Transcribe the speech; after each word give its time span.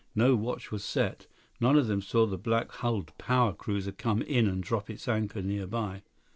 No 0.15 0.35
watch 0.35 0.71
was 0.71 0.83
set. 0.83 1.27
None 1.59 1.77
of 1.77 1.85
them 1.85 2.01
saw 2.01 2.25
the 2.25 2.35
black 2.39 2.71
hulled 2.71 3.15
power 3.19 3.53
cruiser 3.53 3.91
come 3.91 4.23
in 4.23 4.47
and 4.47 4.63
drop 4.63 4.89
its 4.89 5.07
anchor 5.07 5.43
nearby. 5.43 6.01